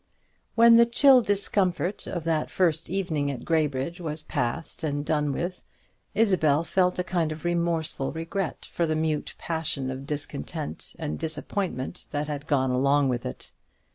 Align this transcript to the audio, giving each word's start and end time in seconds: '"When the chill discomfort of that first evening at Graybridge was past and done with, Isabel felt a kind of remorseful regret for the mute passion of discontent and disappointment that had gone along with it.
'"When 0.55 0.77
the 0.77 0.87
chill 0.87 1.21
discomfort 1.21 2.07
of 2.07 2.23
that 2.23 2.49
first 2.49 2.89
evening 2.89 3.29
at 3.29 3.45
Graybridge 3.45 4.01
was 4.01 4.23
past 4.23 4.83
and 4.83 5.05
done 5.05 5.31
with, 5.31 5.61
Isabel 6.15 6.63
felt 6.63 6.97
a 6.97 7.03
kind 7.03 7.31
of 7.31 7.45
remorseful 7.45 8.11
regret 8.11 8.65
for 8.65 8.87
the 8.87 8.95
mute 8.95 9.35
passion 9.37 9.91
of 9.91 10.07
discontent 10.07 10.95
and 10.97 11.19
disappointment 11.19 12.07
that 12.09 12.27
had 12.27 12.47
gone 12.47 12.71
along 12.71 13.09
with 13.09 13.27
it. 13.27 13.51